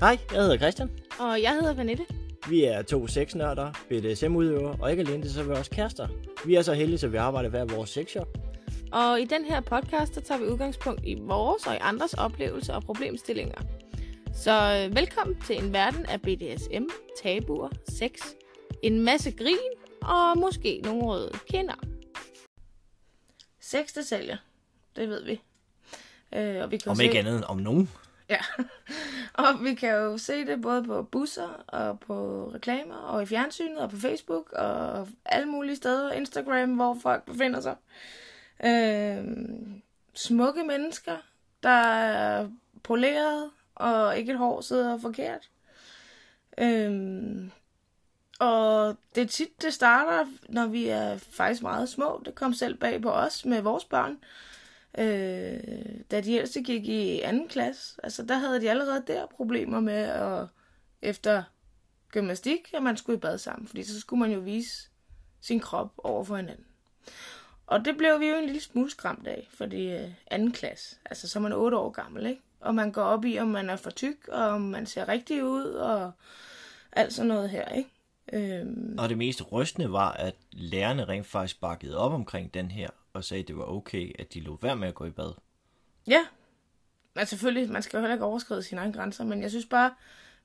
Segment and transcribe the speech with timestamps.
[0.00, 0.90] Hej, jeg hedder Christian.
[1.18, 2.06] Og jeg hedder Vanette.
[2.48, 6.08] Vi er to sexnørder, BDSM-udøvere, og ikke alene det, så er vi også kærester.
[6.46, 8.28] Vi er så heldige, at vi arbejder hver vores sexshop.
[8.92, 12.74] Og i den her podcast, der tager vi udgangspunkt i vores og i andres oplevelser
[12.74, 13.60] og problemstillinger.
[14.34, 16.84] Så øh, velkommen til en verden af BDSM,
[17.22, 18.10] tabuer, sex,
[18.82, 19.56] en masse grin
[20.02, 21.74] og måske nogle røde kinder.
[23.60, 24.36] Sex, det sælger.
[24.96, 25.40] Det ved vi.
[26.34, 27.04] Øh, og vi kan Om se...
[27.04, 27.90] ikke andet om nogen.
[28.28, 28.38] Ja,
[29.44, 33.78] og vi kan jo se det både på busser og på reklamer og i fjernsynet
[33.78, 37.76] og på Facebook og alle mulige steder, Instagram, hvor folk befinder sig.
[38.64, 39.24] Øh,
[40.14, 41.16] smukke mennesker,
[41.62, 42.48] der er
[42.82, 45.50] poleret og ikke et hår sidder forkert.
[46.58, 47.50] Øh,
[48.38, 52.22] og det er tit, det starter, når vi er faktisk meget små.
[52.24, 54.18] Det kom selv bag på os med vores børn
[54.98, 55.60] øh,
[56.10, 58.00] da de ældste gik i anden klasse.
[58.02, 60.46] Altså, der havde de allerede der problemer med at
[61.02, 61.42] efter
[62.08, 64.88] gymnastik, at man skulle i bad sammen, fordi så skulle man jo vise
[65.40, 66.64] sin krop over for hinanden.
[67.66, 71.28] Og det blev vi jo en lille smule skræmt af, fordi øh, anden klasse, altså
[71.28, 72.42] så er man 8 år gammel, ikke?
[72.60, 75.44] Og man går op i, om man er for tyk, og om man ser rigtig
[75.44, 76.12] ud, og
[76.92, 77.90] alt sådan noget her, ikke?
[78.32, 82.90] Øhm, Og det mest rystende var, at lærerne rent faktisk bakkede op omkring den her,
[83.14, 85.32] og sagde, at det var okay, at de lå være med at gå i bad.
[86.06, 86.20] Ja,
[87.14, 89.94] men selvfølgelig, man skal jo heller ikke overskride sine egne grænser, men jeg synes bare,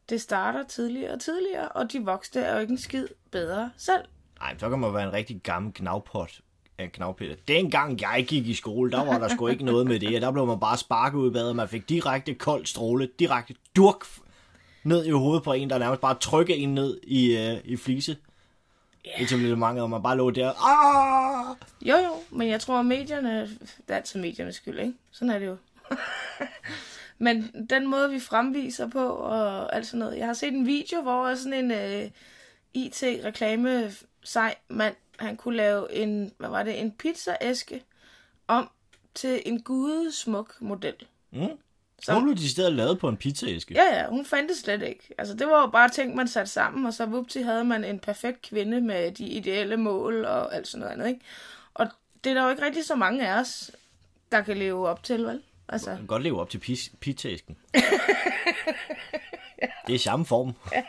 [0.09, 4.02] det starter tidligere og tidligere, og de voksne er jo ikke en skid bedre selv.
[4.42, 6.42] Ej, så kan man være en rigtig gammel gnavpot
[6.78, 7.36] af gnavpiller.
[7.47, 10.22] Dengang jeg gik i skole, der var der sgu ikke noget med det.
[10.22, 13.56] Der blev man bare sparket ud i badet, og man fik direkte kold stråle, direkte
[13.75, 14.06] durk
[14.84, 18.17] ned i hovedet på en, der nærmest bare trykke en ned i, øh, i flise.
[19.08, 19.22] Yeah.
[19.22, 20.50] Etablissementet, og man bare lå der.
[20.50, 21.55] Ah!
[21.81, 24.94] Jo jo, men jeg tror, at medierne, det er altid mediernes skyld, ikke?
[25.11, 25.58] Sådan er det jo.
[27.25, 30.17] men den måde, vi fremviser på, og alt sådan noget.
[30.17, 32.11] Jeg har set en video, hvor sådan en øh,
[32.74, 33.91] IT-reklame
[34.24, 37.84] sej mand, han kunne lave en, hvad var det, en pizzaæske
[38.47, 38.69] om
[39.13, 40.95] til en gudesmuk model.
[41.31, 41.47] Mm.
[42.04, 43.74] Så hun blev de steder lavet på en pizzaæske.
[43.74, 45.04] Ja, ja, hun fandt det slet ikke.
[45.18, 48.00] Altså, det var jo bare ting, man satte sammen, og så vupti havde man en
[48.00, 51.22] perfekt kvinde med de ideelle mål og alt sådan noget andet, ikke?
[51.74, 51.88] Og
[52.24, 53.72] det er der jo ikke rigtig så mange af os,
[54.32, 55.42] der kan leve op til, vel?
[55.70, 56.58] Altså, Man kan godt leve op til
[57.00, 57.58] pizzaæsken.
[57.74, 57.82] ja.
[59.88, 60.54] Det er samme form.
[60.74, 60.84] Ja.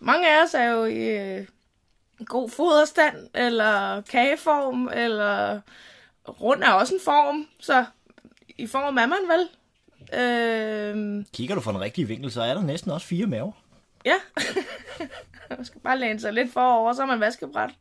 [0.00, 1.08] mange af os er jo i
[1.38, 1.46] øh,
[2.24, 5.60] god foderstand, eller kageform, eller
[6.28, 7.84] rund er også en form, så
[8.58, 9.48] i form er man vel.
[10.14, 13.52] Øh, Kigger du fra den rigtige vinkel, så er der næsten også fire maver.
[14.04, 14.16] Ja.
[15.56, 17.70] man skal bare læne sig lidt forover, så er man vaskebræt.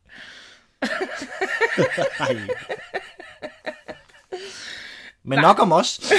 [5.24, 6.00] Men nok om os.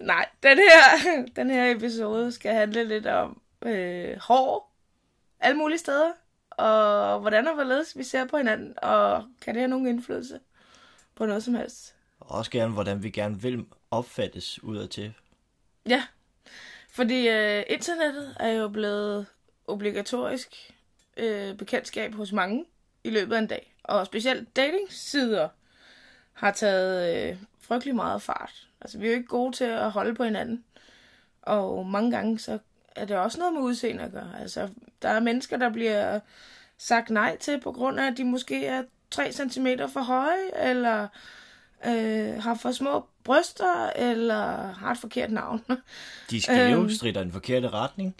[0.00, 0.82] Nej, den her,
[1.36, 4.72] den her episode skal handle lidt om øh, hår
[5.40, 6.12] alle mulige steder,
[6.50, 10.40] og hvordan og hvorledes vi ser på hinanden, og kan det have nogen indflydelse
[11.14, 11.94] på noget som helst.
[12.20, 15.14] Og også gerne, hvordan vi gerne vil opfattes udadtil.
[15.88, 16.02] Ja,
[16.90, 19.26] fordi øh, internettet er jo blevet
[19.66, 20.72] obligatorisk
[21.16, 22.64] øh, bekendtskab hos mange
[23.04, 23.74] i løbet af en dag.
[23.84, 25.48] Og specielt datingsider
[26.32, 28.68] har taget øh, frygtelig meget fart.
[28.80, 30.64] Altså, vi er jo ikke gode til at holde på hinanden.
[31.42, 32.58] Og mange gange, så
[32.96, 34.40] er det også noget med udseende at gøre.
[34.40, 34.68] Altså,
[35.02, 36.20] der er mennesker, der bliver
[36.78, 41.08] sagt nej til, på grund af, at de måske er 3 cm for høje, eller
[41.86, 45.64] øh, har for små bryster, eller har et forkert navn.
[46.30, 48.14] De skæve øhm, strider i den forkerte retning.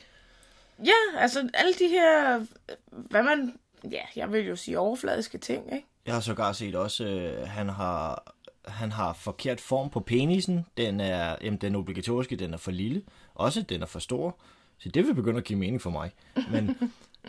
[0.84, 2.46] Ja, altså alle de her,
[2.90, 3.54] hvad man,
[3.90, 5.86] ja, jeg vil jo sige overfladiske ting, ikke?
[6.06, 8.32] Jeg har sågar set også, øh, han har
[8.64, 10.66] han har forkert form på penisen.
[10.76, 13.02] Den er, jamen, den obligatoriske, den er for lille.
[13.34, 14.36] Også den er for stor.
[14.78, 16.10] Så det vil begynde at give mening for mig.
[16.50, 16.76] Men,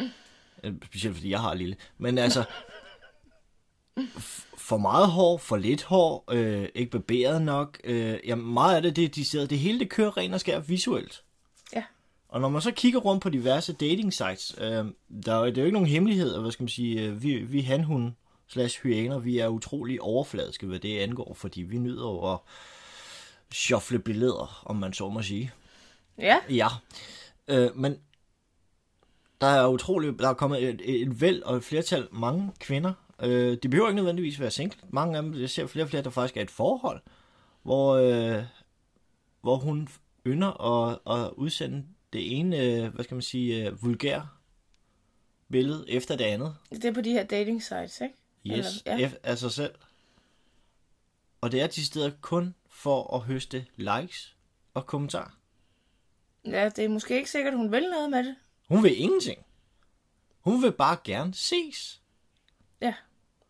[0.86, 1.76] specielt fordi jeg har lille.
[1.98, 2.44] Men altså,
[4.58, 7.80] for meget hår, for lidt hår, øh, ikke barberet nok.
[7.84, 10.60] Øh, jamen, meget af det, det, de sidder, det hele det kører rent og skær
[10.60, 11.24] visuelt.
[11.76, 11.84] Ja.
[12.30, 14.86] Og når man så kigger rundt på diverse dating sites, øh,
[15.26, 17.62] der, er, det er jo ikke nogen hemmelighed, hvad skal man sige, øh, vi, vi
[17.62, 18.14] hanhunde
[18.48, 22.40] slash hyæner, vi er utrolig overfladiske, hvad det angår, fordi vi nyder over at
[23.52, 25.52] shuffle billeder, om man så må sige.
[26.18, 26.38] Ja.
[26.50, 26.68] Ja.
[27.48, 27.98] Øh, men
[29.42, 32.94] der er utrolig, der er kommet et, et væld og et flertal mange kvinder.
[33.24, 34.80] Øh, de behøver ikke nødvendigvis være single.
[34.90, 37.02] Mange af dem, jeg ser flere og flere, der faktisk er et forhold,
[37.64, 38.44] hvor, øh,
[39.42, 39.88] hvor hun
[40.28, 44.40] ynder at, at udsende det ene, øh, hvad skal man sige, øh, vulgær
[45.52, 46.56] billede efter det andet.
[46.70, 48.16] Det er på de her dating sites, ikke?
[48.48, 49.12] Yes, Eller, ja.
[49.24, 49.76] af sig selv.
[51.42, 54.36] Og det er de steder kun for at høste likes
[54.74, 55.40] og kommentarer.
[56.46, 58.36] Ja, det er måske ikke sikkert, hun vil noget med det.
[58.70, 59.46] Hun vil ingenting.
[60.40, 62.02] Hun vil bare gerne ses.
[62.82, 62.94] Ja,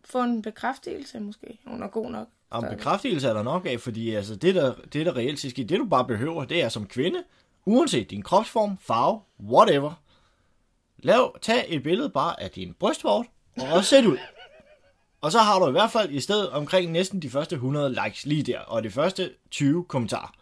[0.06, 1.60] få en bekræftelse måske.
[1.66, 2.28] Hun er god nok.
[2.50, 2.78] Og en Stadig.
[2.78, 5.86] bekræftelse er der nok af, fordi altså, det, der, det, der reelt set det du
[5.86, 7.24] bare behøver, det er som kvinde,
[7.66, 9.94] uanset din kropsform, farve, whatever,
[10.98, 13.26] lav, tag et billede bare af din brystvort,
[13.58, 14.18] og sæt ud.
[15.22, 18.26] Og så har du i hvert fald i stedet omkring næsten de første 100 likes
[18.26, 20.34] lige der, og de første 20 kommentarer.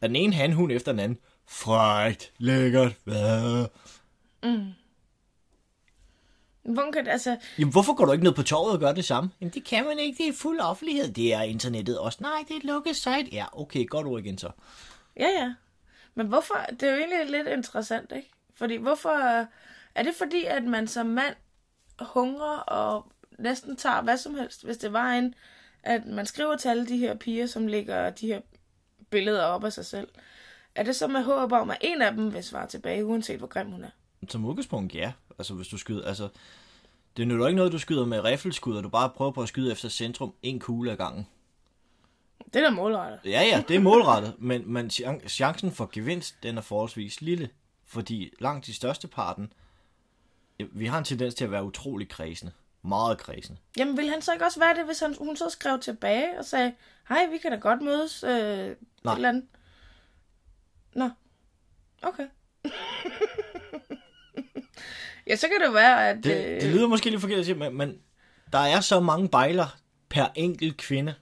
[0.00, 1.18] Af den ene handhund efter den anden.
[1.48, 3.66] Frækt, lækkert, hvad?
[6.64, 9.04] Hvordan kan det, altså, Jamen, hvorfor går du ikke ned på torvet og gør det
[9.04, 9.30] samme?
[9.40, 10.22] Jamen, det kan man ikke.
[10.24, 11.12] Det er fuld offentlighed.
[11.12, 12.18] Det er internettet også.
[12.20, 13.28] Nej, det er et lukket site.
[13.32, 14.50] Ja, okay, godt ord igen så.
[15.16, 15.54] ja ja.
[16.14, 18.30] Men hvorfor, det er jo egentlig lidt interessant, ikke?
[18.54, 19.46] Fordi hvorfor,
[19.94, 21.34] er det fordi, at man som mand
[22.00, 25.34] hungrer og næsten tager hvad som helst, hvis det var en,
[25.82, 28.40] at man skriver til alle de her piger, som lægger de her
[29.10, 30.08] billeder op af sig selv.
[30.74, 33.46] Er det så med håb om, at en af dem vil svare tilbage, uanset hvor
[33.46, 33.90] grim hun er?
[34.28, 35.12] Som udgangspunkt, ja.
[35.38, 36.28] Altså, hvis du skyder, altså...
[37.16, 39.72] Det nytter ikke noget, du skyder med riffelskud, og du bare prøver på at skyde
[39.72, 41.26] efter centrum en kugle ad gangen.
[42.54, 43.20] Det er da målrettet.
[43.24, 47.50] Ja, ja, det er målrettet, men, men chan- chancen for gevinst, den er forholdsvis lille.
[47.86, 49.52] Fordi langt de største parten,
[50.58, 52.52] ja, vi har en tendens til at være utrolig kredsende.
[52.82, 53.58] Meget kredsende.
[53.76, 56.44] Jamen, ville han så ikke også være det, hvis han, hun så skrev tilbage og
[56.44, 56.72] sagde,
[57.08, 59.14] hej, vi kan da godt mødes øh, til et Nej.
[59.14, 59.44] eller andet.
[60.94, 61.10] Nå,
[62.02, 62.26] okay.
[65.26, 66.24] ja, så kan det være, at...
[66.24, 67.98] Det, øh, det lyder måske lidt forkert at sige, men, men
[68.52, 69.76] der er så mange bejler
[70.08, 71.14] per enkelt kvinde,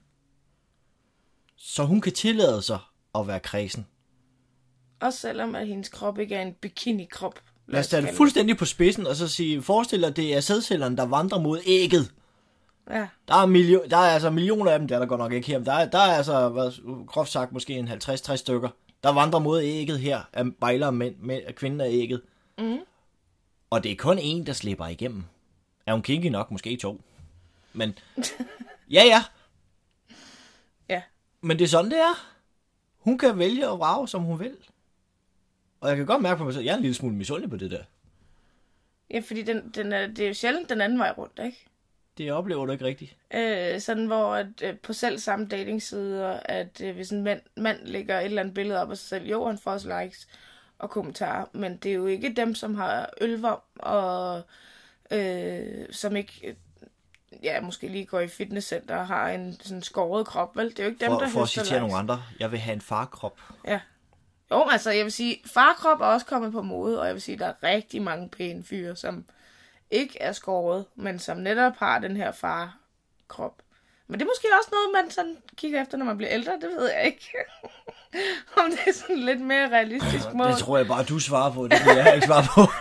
[1.56, 2.78] så hun kan tillade sig
[3.14, 3.86] at være kredsen.
[5.00, 7.40] Også selvom, at hendes krop ikke er en bikini-krop.
[7.68, 10.96] Lad os tage det fuldstændig på spidsen, og så sige, forestil dig, det er sædcellerne,
[10.96, 12.12] der vandrer mod ægget.
[12.90, 15.32] Ja, Der er, milio- der er altså millioner af dem, der er der godt nok
[15.32, 18.68] ikke her, men der er, der er altså, hvad, groft sagt, måske en 50-60 stykker,
[19.02, 22.22] der vandrer mod ægget her, af bejler mænd, af kvinden af ægget.
[22.58, 22.78] Mm.
[23.72, 25.24] Og det er kun en, der slipper igennem.
[25.86, 26.50] Er hun kinky nok?
[26.50, 27.00] Måske to.
[27.72, 27.98] Men,
[28.96, 29.24] ja ja,
[30.88, 31.02] ja.
[31.40, 32.34] men det er sådan, det er.
[32.98, 34.56] Hun kan vælge at vrage, som hun vil.
[35.80, 37.56] Og jeg kan godt mærke på mig selv, jeg er en lille smule misundelig på
[37.56, 37.82] det der.
[39.10, 41.66] Ja, fordi den, den er, det er jo sjældent den anden vej rundt, ikke?
[42.18, 43.16] Det oplever du ikke rigtigt.
[43.34, 47.86] Øh, sådan hvor at, øh, på selv samme datingsider, at øh, hvis en mand, mand
[47.86, 50.28] lægger et eller andet billede op af sig selv, jo, han får også likes
[50.82, 54.42] og kommentarer, men det er jo ikke dem, som har ølvom og
[55.10, 56.54] øh, som ikke, øh,
[57.42, 60.70] ja, måske lige går i fitnesscenter og har en sådan skåret krop, vel?
[60.70, 62.74] Det er jo ikke dem, For, der for at citere nogle andre, jeg vil have
[62.74, 63.40] en farkrop.
[63.66, 63.80] Ja.
[64.50, 67.38] Jo, altså, jeg vil sige, farkrop er også kommet på mode, og jeg vil sige,
[67.38, 69.24] der er rigtig mange pæne fyre, som
[69.90, 73.62] ikke er skåret, men som netop har den her farkrop.
[74.06, 76.70] Men det er måske også noget, man sådan kigger efter, når man bliver ældre, det
[76.76, 77.30] ved jeg ikke.
[78.64, 80.48] Om det er sådan lidt mere realistisk måde.
[80.48, 81.68] Det tror jeg bare, du svarer på.
[81.68, 82.72] Det kan jeg ikke svare på.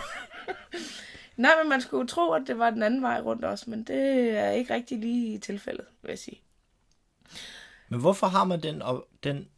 [1.42, 4.30] Nej, men man skulle tro, at det var den anden vej rundt også, men det
[4.38, 6.40] er ikke rigtig lige i tilfældet, vil jeg sige.
[7.88, 9.48] Men hvorfor har man den, og den,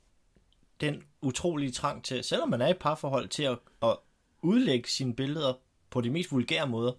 [0.81, 3.97] den utrolige trang til, selvom man er i parforhold, til at, at
[4.43, 5.53] udlægge sine billeder
[5.91, 6.93] på de mest vulgære måder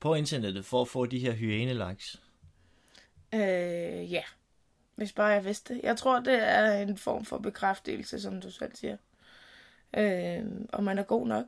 [0.00, 2.20] på internettet, for at få de her hyæne-likes?
[3.34, 4.22] Øh, ja.
[5.00, 5.80] Hvis bare jeg vidste.
[5.82, 8.96] Jeg tror, det er en form for bekræftelse, som du selv siger.
[9.96, 11.44] Øh, og man er god nok.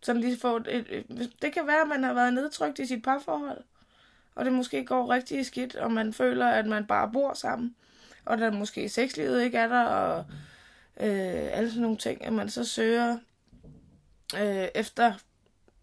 [0.00, 1.04] Sådan lige få et,
[1.42, 3.64] det kan være, at man har været nedtrykt i sit parforhold.
[4.34, 7.74] Og det måske går rigtig skidt, og man føler, at man bare bor sammen.
[8.24, 10.24] Og der måske sexlivet ikke er der, og
[11.00, 12.24] øh, alle sådan nogle ting.
[12.24, 13.18] At man så søger
[14.40, 15.14] øh, efter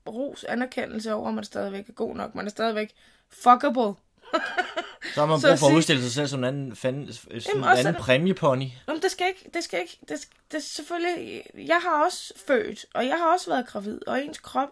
[0.08, 2.36] ros, anerkendelse over, at man stadigvæk er god nok.
[2.36, 2.94] Man er stadigvæk
[3.30, 3.94] fuckable.
[5.14, 7.42] Så har man brug for at udstille sig selv som en anden, fan, sådan en
[7.48, 8.68] Jamen, også anden præmiepony.
[8.88, 12.86] Men det skal ikke, det skal ikke, det, det er selvfølgelig, jeg har også født,
[12.94, 14.70] og jeg har også været gravid, og ens krop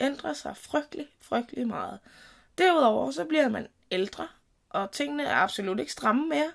[0.00, 1.98] ændrer sig frygtelig, frygtelig meget.
[2.58, 4.28] Derudover, så bliver man ældre,
[4.70, 6.50] og tingene er absolut ikke stramme mere,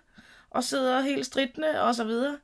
[0.49, 2.37] og sidder helt stridende, og så videre.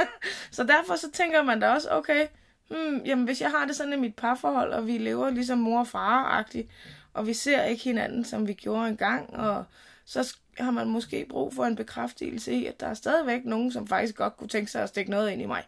[0.50, 2.26] så derfor så tænker man da også, okay,
[2.70, 5.80] hmm, jamen hvis jeg har det sådan i mit parforhold, og vi lever ligesom mor
[5.80, 6.68] og far-agtigt,
[7.14, 9.64] og vi ser ikke hinanden, som vi gjorde engang, og
[10.04, 13.86] så har man måske brug for en bekræftelse i, at der er stadigvæk nogen, som
[13.86, 15.64] faktisk godt kunne tænke sig at stikke noget ind i mig.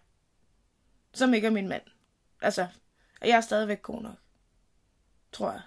[1.12, 1.82] Som ikke er min mand.
[2.42, 2.66] Altså,
[3.20, 4.16] at jeg er stadigvæk god nok.
[5.32, 5.60] Tror jeg.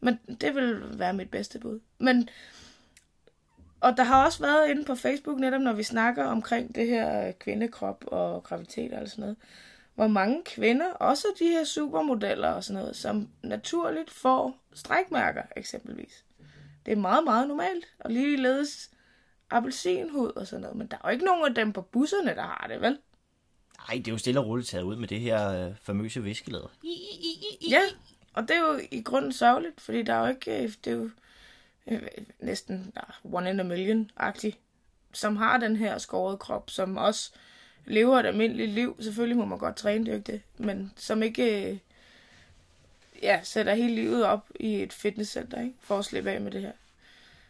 [0.00, 1.80] Men det vil være mit bedste bud.
[1.98, 2.28] Men,
[3.80, 7.28] og der har også været inde på Facebook, netop når vi snakker omkring det her
[7.28, 9.36] øh, kvindekrop og graviditet og sådan noget,
[9.94, 16.24] hvor mange kvinder, også de her supermodeller og sådan noget, som naturligt får strækmærker eksempelvis.
[16.86, 17.84] Det er meget, meget normalt.
[17.98, 18.90] Og ligeledes
[19.50, 20.76] appelsinhud og sådan noget.
[20.76, 22.98] Men der er jo ikke nogen af dem på busserne, der har det, vel?
[23.88, 26.70] Ej, det er jo stille og roligt taget ud med det her øh, famøse viskelæder.
[27.70, 27.80] Ja,
[28.34, 30.96] og det er jo i grunden sørgeligt, fordi der er jo ikke, øh, det er
[30.96, 31.10] jo
[31.86, 32.02] øh,
[32.38, 33.00] næsten ja,
[33.36, 34.58] one in a million-agtigt,
[35.12, 37.32] som har den her skårede krop, som også
[37.86, 38.96] lever et almindeligt liv.
[39.00, 41.78] Selvfølgelig må man godt træne, det er jo ikke det, men som ikke øh,
[43.22, 45.74] ja, sætter hele livet op i et fitnesscenter, ikke?
[45.80, 46.72] for at slippe af med det her.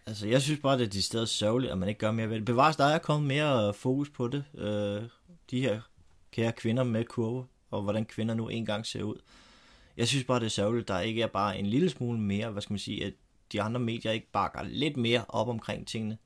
[0.07, 2.37] Altså, jeg synes bare, det er de steder sørgeligt, at man ikke gør mere ved
[2.37, 2.45] det.
[2.45, 4.45] Bevares, der er kommet mere øh, fokus på det.
[4.55, 5.03] Øh,
[5.51, 5.81] de her
[6.33, 9.17] kære kvinder med kurve, og hvordan kvinder nu engang ser ud.
[9.97, 12.63] Jeg synes bare, det er sørgeligt, der ikke er bare en lille smule mere, hvad
[12.63, 13.13] skal man sige, at
[13.53, 16.19] de andre medier ikke bakker lidt mere op omkring tingene.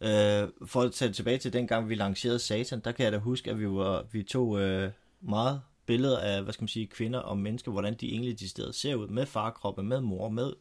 [0.00, 3.50] Øh, for at tage tilbage til dengang, vi lancerede Satan, der kan jeg da huske,
[3.50, 4.90] at vi, var, vi tog øh,
[5.20, 8.72] meget billeder af, hvad skal man sige, kvinder og mennesker, hvordan de egentlig de steder
[8.72, 10.52] ser ud, med farkroppe, med mor, med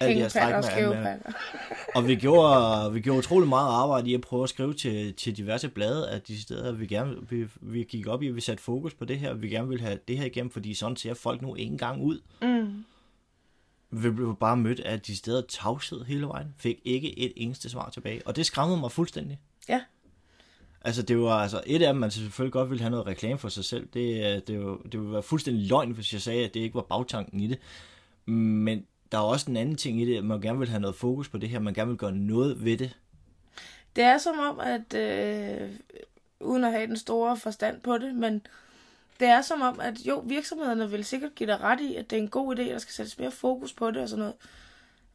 [0.00, 1.18] alle de her stræk med,
[1.96, 5.36] og vi gjorde, vi gjorde utrolig meget arbejde i at prøve at skrive til, til
[5.36, 8.62] diverse blade, at de steder, vi gerne, vi, vi gik op i, at vi satte
[8.62, 11.42] fokus på det her, vi gerne ville have det her igennem, fordi sådan ser folk
[11.42, 12.20] nu ikke engang ud.
[12.42, 12.84] Mm.
[13.90, 17.90] Vi blev bare mødt af de steder tavshed hele vejen, fik ikke et eneste svar
[17.90, 19.40] tilbage, og det skræmmede mig fuldstændig.
[19.68, 19.80] Ja.
[20.84, 23.48] Altså, det var altså et af dem, man selvfølgelig godt ville have noget reklame for
[23.48, 23.88] sig selv.
[23.94, 26.74] Det, øh, det, var, det ville være fuldstændig løgn, hvis jeg sagde, at det ikke
[26.74, 27.58] var bagtanken i det.
[28.26, 30.96] Men der er også en anden ting i det, at man gerne vil have noget
[30.96, 32.96] fokus på det her, man gerne vil gøre noget ved det.
[33.96, 35.70] Det er som om, at øh,
[36.40, 38.46] uden at have den store forstand på det, men
[39.20, 42.18] det er som om, at jo, virksomhederne vil sikkert give dig ret i, at det
[42.18, 44.34] er en god idé, at der skal sættes mere fokus på det og sådan noget.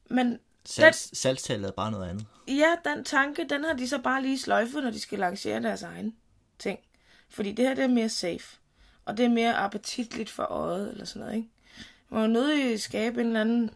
[0.10, 2.26] Men Salgs, den, salgstallet er bare noget andet.
[2.48, 5.84] Ja, den tanke, den har de så bare lige sløjfet, når de skal lancere deres
[5.84, 6.16] egen
[6.60, 6.80] ting.
[7.30, 8.58] Fordi det her, det er mere safe.
[9.06, 11.50] Og det er mere appetitligt for øjet, eller sådan noget, ikke?
[12.10, 13.72] Man må nødig skabe en eller anden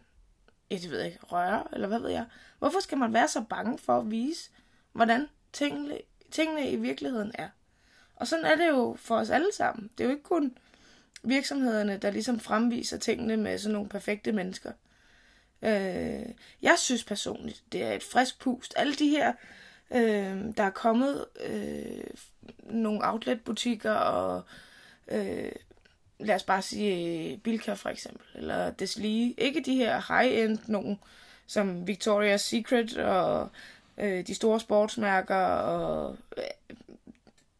[0.70, 2.26] jeg ved ikke, røre, eller hvad ved jeg.
[2.58, 4.50] Hvorfor skal man være så bange for at vise,
[4.92, 5.98] hvordan tingene,
[6.30, 7.48] tingene i virkeligheden er?
[8.16, 9.90] Og sådan er det jo for os alle sammen.
[9.98, 10.58] Det er jo ikke kun
[11.22, 14.72] virksomhederne, der ligesom fremviser tingene med sådan nogle perfekte mennesker.
[15.62, 16.26] Øh,
[16.62, 18.74] jeg synes personligt, det er et frisk pust.
[18.76, 19.32] Alle de her,
[19.90, 22.04] øh, der er kommet øh,
[22.60, 24.42] nogle outletbutikker og
[25.08, 25.52] øh,
[26.18, 29.34] lad os bare sige Bilka for eksempel, eller Deslige.
[29.38, 30.98] Ikke de her high-end nogen,
[31.46, 33.48] som Victoria's Secret og
[33.98, 36.44] øh, de store sportsmærker og øh,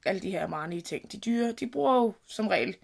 [0.04, 1.12] alle de her Armani ting.
[1.12, 2.76] De dyre, de bruger jo som regel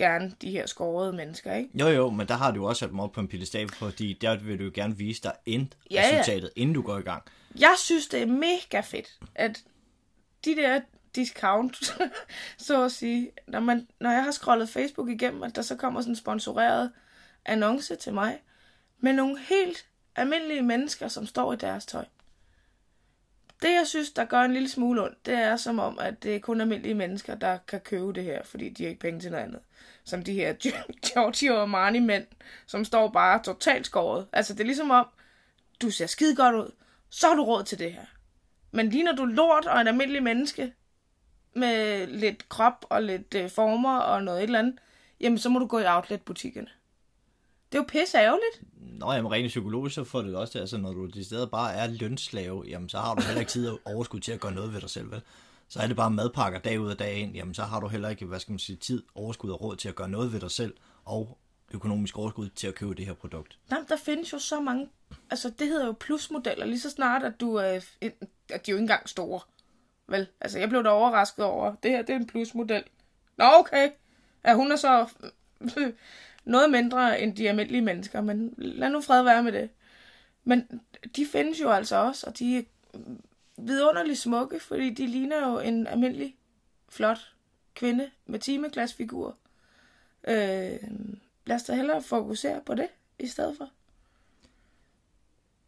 [0.00, 1.70] gerne de her skårede mennesker, ikke?
[1.74, 4.36] Jo, jo, men der har du også sat dem op på en piedestal, fordi der
[4.36, 6.60] vil du gerne vise dig end ja, resultatet, ja.
[6.60, 7.22] inden du går i gang.
[7.58, 9.64] Jeg synes, det er mega fedt, at
[10.44, 10.80] de der
[11.14, 11.76] discount,
[12.58, 13.30] så at sige.
[13.48, 16.92] Når, man, når jeg har scrollet Facebook igennem, at der så kommer sådan en sponsoreret
[17.44, 18.38] annonce til mig,
[18.98, 22.04] med nogle helt almindelige mennesker, som står i deres tøj.
[23.62, 26.36] Det, jeg synes, der gør en lille smule ondt, det er som om, at det
[26.36, 29.30] er kun almindelige mennesker, der kan købe det her, fordi de har ikke penge til
[29.30, 29.60] noget andet.
[30.04, 30.52] Som de her
[31.06, 32.26] Giorgio Armani mænd,
[32.66, 34.26] som står bare totalt skåret.
[34.32, 35.06] Altså, det er ligesom om,
[35.82, 36.72] du ser skide godt ud,
[37.10, 38.04] så har du råd til det her.
[38.70, 40.72] Men ligner du lort og en almindelig menneske,
[41.54, 44.78] med lidt krop og lidt øh, former og noget et eller andet,
[45.20, 46.68] jamen så må du gå i outlet-butikkerne.
[47.72, 48.62] Det er jo pisse ærgerligt.
[48.76, 51.74] Nå, jamen rent psykologisk, så får det også til, altså når du i stedet bare
[51.74, 54.72] er lønslave, jamen så har du heller ikke tid og overskud til at gøre noget
[54.74, 55.20] ved dig selv, vel?
[55.68, 58.08] Så er det bare madpakker dag ud og dag ind, jamen så har du heller
[58.08, 60.50] ikke, hvad skal man sige, tid, overskud og råd til at gøre noget ved dig
[60.50, 60.74] selv,
[61.04, 61.38] og
[61.74, 63.58] økonomisk overskud til at købe det her produkt.
[63.70, 64.88] Jamen, der findes jo så mange,
[65.30, 67.80] altså det hedder jo plusmodeller, lige så snart, at du er,
[68.50, 69.40] at de jo ikke engang store.
[70.08, 72.84] Vel, altså jeg blev da overrasket over, det her det er en plusmodel.
[73.38, 73.90] Nå okay,
[74.44, 75.08] ja, hun er så
[76.44, 79.70] noget mindre end de almindelige mennesker, men lad nu fred være med det.
[80.44, 80.80] Men
[81.16, 82.62] de findes jo altså også, og de er
[83.58, 86.36] vidunderligt smukke, fordi de ligner jo en almindelig,
[86.88, 87.34] flot
[87.74, 89.36] kvinde med timeglasfigur.
[90.28, 90.78] Øh,
[91.46, 93.70] lad os da hellere fokusere på det i stedet for.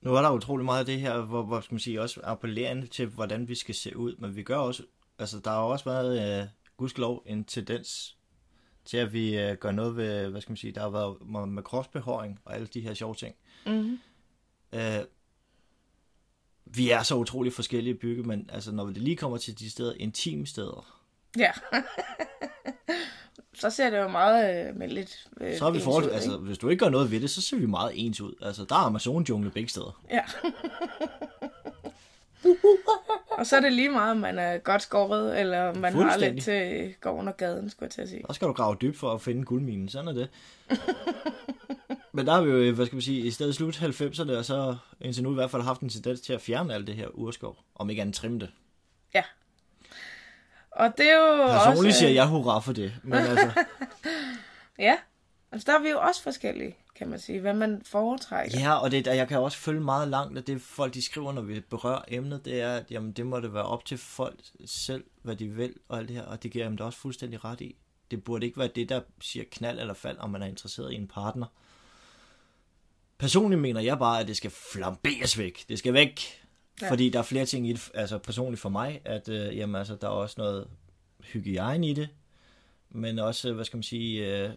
[0.00, 2.86] Nu er der utrolig meget af det her, hvor, hvor skal man sige, også appellerende
[2.86, 4.82] til, hvordan vi skal se ud, men vi gør også,
[5.18, 8.16] altså der har også været, øh, gudskelov, en tendens
[8.84, 11.62] til, at vi uh, gør noget ved, hvad skal man sige, der har været med
[11.62, 13.34] kropsbehåring og alle de her sjove ting.
[13.66, 13.98] Mm-hmm.
[14.72, 15.04] Uh,
[16.64, 19.94] vi er så utrolig forskellige bygge, men altså, når det lige kommer til de steder,
[19.96, 21.02] intime steder.
[21.38, 21.50] Ja.
[23.54, 26.58] så ser det jo meget øh, med lidt øh, Så er vi forhold, altså, hvis
[26.58, 28.34] du ikke gør noget ved det, så ser vi meget ens ud.
[28.42, 30.02] Altså, der er Amazon jungle begge steder.
[30.10, 30.24] Ja.
[33.30, 36.44] og så er det lige meget, om man er godt skåret, eller man har lidt
[36.44, 38.22] til går under gaden, skulle jeg til at sige.
[38.26, 40.28] Der skal du grave dybt for at finde guldminen, sådan er det.
[42.14, 44.76] Men der har vi jo, hvad skal man sige, i stedet slut 90'erne, og så
[45.00, 47.56] indtil nu i hvert fald haft en tendens til at fjerne alt det her urskov,
[47.74, 48.50] om ikke andet trimme det.
[49.14, 49.22] Ja.
[50.70, 51.98] Og det er jo Personligt også...
[51.98, 52.92] siger jeg hurra for det.
[53.02, 53.50] Men altså,
[54.78, 54.96] Ja,
[55.52, 58.60] altså der er vi jo også forskellige, kan man sige, hvad man foretrækker.
[58.60, 61.42] ja, og det, jeg kan også følge meget langt, at det folk de skriver, når
[61.42, 65.04] vi berører emnet, det er, at jamen, det må det være op til folk selv,
[65.22, 67.60] hvad de vil, og alt det her, og det giver dem da også fuldstændig ret
[67.60, 67.76] i.
[68.10, 70.94] Det burde ikke være det, der siger knald eller fald, om man er interesseret i
[70.94, 71.46] en partner.
[73.18, 75.64] Personligt mener jeg bare, at det skal flamberes væk.
[75.68, 76.20] Det skal væk.
[76.82, 76.90] Ja.
[76.90, 79.96] Fordi der er flere ting i det, altså personligt for mig, at øh, jamen, altså,
[79.96, 80.68] der er også noget
[81.20, 82.08] hygiejne i det,
[82.90, 84.50] men også, hvad skal man sige, øh,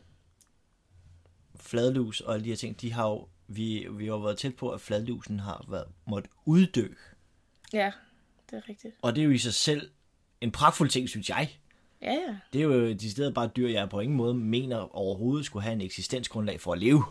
[1.65, 4.55] fladlus og alle de her ting, de har jo, vi, vi har jo været tæt
[4.55, 6.87] på, at fladlusen har været, måttet uddø.
[7.73, 7.91] Ja,
[8.51, 8.95] det er rigtigt.
[9.01, 9.89] Og det er jo i sig selv
[10.41, 11.57] en pragtfuld ting, synes jeg.
[12.01, 12.35] Ja, ja.
[12.53, 15.73] Det er jo de steder bare dyr, jeg på ingen måde mener overhovedet skulle have
[15.73, 17.03] en eksistensgrundlag for at leve.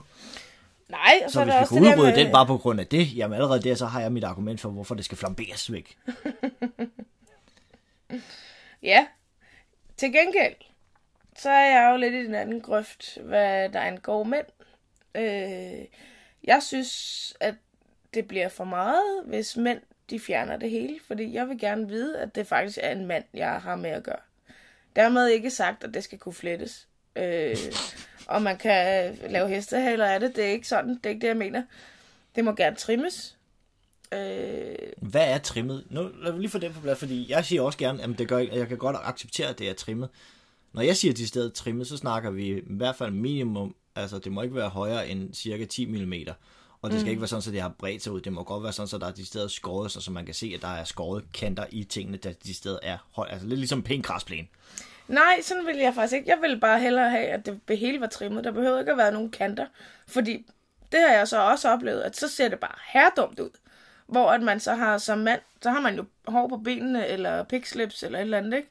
[0.88, 2.24] Nej, og så, Så er hvis vi kunne udrydde med...
[2.24, 4.70] den bare på grund af det, jamen allerede der, så har jeg mit argument for,
[4.70, 5.96] hvorfor det skal flamberes væk.
[8.82, 9.06] Ja.
[9.96, 10.54] Til gengæld,
[11.38, 14.46] så er jeg jo lidt i den anden grøft, hvad der angår mænd.
[15.14, 15.86] Øh,
[16.44, 17.54] jeg synes, at
[18.14, 22.18] det bliver for meget, hvis mænd de fjerner det hele, fordi jeg vil gerne vide,
[22.18, 24.20] at det faktisk er en mand, jeg har med at gøre.
[24.96, 26.88] Dermed ikke sagt, at det skal kunne flettes.
[27.16, 27.56] Øh,
[28.26, 30.36] og man kan lave hestehaler af det.
[30.36, 30.90] Det er ikke sådan.
[30.94, 31.62] Det er ikke det, jeg mener.
[32.36, 33.36] Det må gerne trimmes.
[34.12, 35.86] Øh, Hvad er trimmet?
[35.90, 38.28] Nu lad mig lige få det på plads, fordi jeg siger også gerne, at det
[38.28, 40.08] gør, jeg kan godt acceptere, at det er trimmet.
[40.74, 44.32] Når jeg siger til stedet trimmet, så snakker vi i hvert fald minimum, altså det
[44.32, 46.12] må ikke være højere end cirka 10 mm.
[46.82, 47.10] Og det skal mm.
[47.10, 48.20] ikke være sådan, at det har bredt sig ud.
[48.20, 50.52] Det må godt være sådan, at der er de steder skåret, så man kan se,
[50.54, 53.32] at der er skåret kanter i tingene, der de steder er højt.
[53.32, 54.46] Altså lidt ligesom pæn græsplæne.
[55.08, 56.30] Nej, sådan vil jeg faktisk ikke.
[56.30, 58.44] Jeg ville bare hellere have, at det hele var trimmet.
[58.44, 59.66] Der behøver ikke at være nogen kanter.
[60.06, 60.46] Fordi
[60.92, 63.50] det har jeg så også oplevet, at så ser det bare herredumt ud.
[64.06, 67.42] Hvor at man så har som mand, så har man jo hår på benene, eller
[67.42, 68.68] pikslips, eller et eller andet, ikke?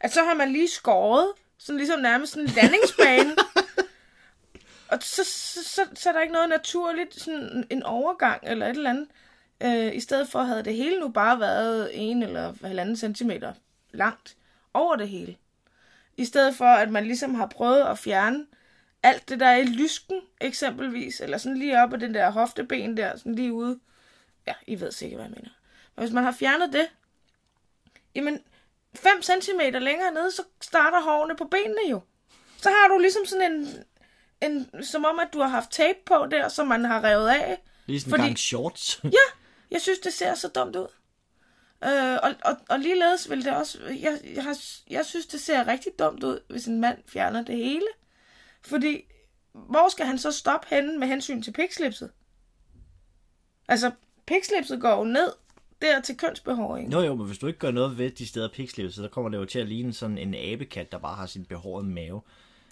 [0.00, 1.26] At så har man lige skåret,
[1.62, 3.36] sådan ligesom nærmest sådan en landingsbane.
[4.92, 8.76] og så, så, så, så er der ikke noget naturligt, sådan en overgang, eller et
[8.76, 9.08] eller andet.
[9.62, 13.52] Øh, I stedet for havde det hele nu bare været en eller halvanden centimeter
[13.90, 14.36] langt
[14.74, 15.36] over det hele.
[16.16, 18.46] I stedet for, at man ligesom har prøvet at fjerne
[19.02, 23.16] alt det der i lysken, eksempelvis, eller sådan lige op af den der hofteben der,
[23.16, 23.78] sådan lige ude.
[24.46, 25.50] Ja, I ved sikkert, hvad jeg mener.
[25.96, 26.88] Men hvis man har fjernet det,
[28.14, 28.40] jamen
[28.96, 32.00] 5 cm længere nede, så starter hårene på benene jo.
[32.56, 33.68] Så har du ligesom sådan en,
[34.42, 37.62] en som om, at du har haft tape på der, som man har revet af.
[37.86, 39.00] Lige sådan Fordi- en gang shorts.
[39.04, 39.26] Ja,
[39.70, 40.86] jeg synes, det ser så dumt ud.
[41.84, 43.78] Øh, og, og, og ligeledes vil det også...
[43.84, 44.58] Jeg, jeg, har,
[44.90, 47.86] jeg synes, det ser rigtig dumt ud, hvis en mand fjerner det hele.
[48.62, 49.04] Fordi,
[49.52, 52.10] hvor skal han så stoppe henne med hensyn til pikslipset?
[53.68, 53.90] Altså,
[54.26, 55.32] pikslipset går jo ned
[55.82, 56.92] der til kønsbehåring.
[56.92, 59.38] Jo jo, men hvis du ikke gør noget ved de steder pikslivet, så kommer det
[59.38, 62.22] jo til at ligne sådan en abekat, der bare har sin behårede mave.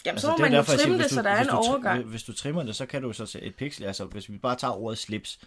[0.05, 1.37] Jamen, så må Altså, det er man jo trimme det, hvis så du- der er
[1.37, 2.03] hvis en du overgang.
[2.03, 3.83] Hvis du trimmer det, så kan du så se et pixel.
[3.85, 5.39] Altså, hvis vi bare tager ordet slips.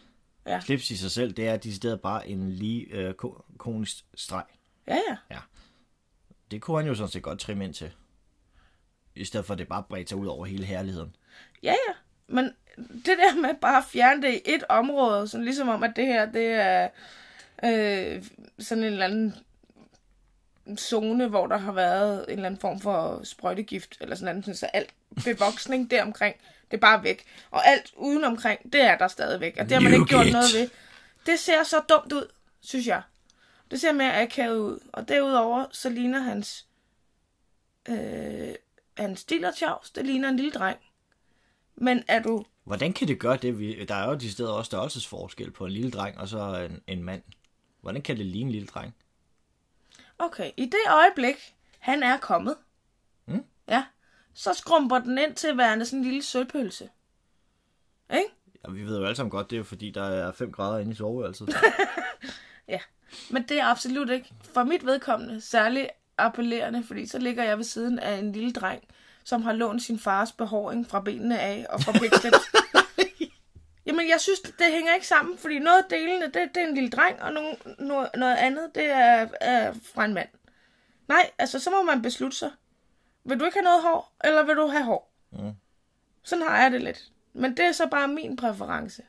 [0.47, 0.61] Ja.
[0.61, 4.45] Slips i sig selv, det er decideret bare en lige øh, ko- konisk streg.
[4.89, 4.99] Ja,
[5.31, 5.39] ja.
[6.51, 7.91] Det kunne han jo sådan set godt trimme ind til.
[9.15, 11.17] I stedet for, at det bare bredt sig ud over hele herligheden.
[11.63, 11.95] Ja, ja.
[12.29, 12.45] Men
[12.79, 16.07] det der med bare at fjerne det i et område, sådan ligesom om, at det
[16.07, 16.91] her, det er øh,
[17.65, 18.25] øh,
[18.59, 19.35] sådan en eller anden
[20.79, 24.67] zone, hvor der har været en eller anden form for sprøjtegift, eller sådan noget, så
[24.67, 26.37] alt bevoksning deromkring,
[26.71, 27.25] det er bare væk.
[27.51, 30.69] Og alt udenomkring, det er der stadigvæk, og det har man ikke gjort noget ved.
[31.27, 32.27] Det ser så dumt ud,
[32.61, 33.03] synes jeg.
[33.71, 34.79] Det ser mere akavet ud.
[34.93, 36.67] Og derudover, så ligner hans
[37.89, 38.55] øh,
[38.97, 40.79] hans dillertjavs, det ligner en lille dreng.
[41.77, 42.45] Men er du...
[42.65, 43.59] Hvordan kan det gøre det?
[43.59, 46.81] Vi- Der er jo de steder også størrelsesforskel på en lille dreng og så en,
[46.87, 47.23] en mand.
[47.85, 48.95] Hvordan kan det ligne en lille dreng?
[50.19, 52.57] Okay, i det øjeblik, han er kommet,
[53.27, 53.45] Mm.
[53.69, 53.85] ja,
[54.35, 56.89] så skrumper den ind til værende sådan en lille sølvpølse.
[58.15, 58.25] Ikke?
[58.67, 60.79] Ja, vi ved jo alle sammen godt, det er jo fordi, der er 5 grader
[60.79, 61.49] inde i soveværelset.
[62.69, 62.79] Ja.
[63.31, 67.65] Men det er absolut ikke, for mit vedkommende, særlig appellerende, fordi så ligger jeg ved
[67.65, 68.83] siden af en lille dreng,
[69.25, 72.37] som har lånt sin fars behåring fra benene af og fra pikslips.
[73.87, 76.75] Jamen, jeg synes, det hænger ikke sammen, fordi noget af delene, det, det er en
[76.75, 80.29] lille dreng, og nogle, noget, noget andet, det er, er fra en mand.
[81.09, 82.51] Nej, altså, så må man beslutte sig.
[83.25, 85.13] Vil du ikke have noget hår, eller vil du have hår?
[85.33, 85.53] Mm.
[86.23, 87.11] Sådan har jeg det lidt.
[87.33, 89.03] Men det er så bare min præference.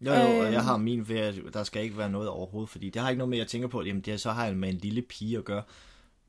[0.00, 0.52] Jo, jo, og Øh.
[0.52, 3.18] jeg har min ved, at der skal ikke være noget overhovedet, fordi det har ikke
[3.18, 5.02] noget med, at jeg tænker på, at jamen, det så har jeg med en lille
[5.02, 5.62] pige at gøre.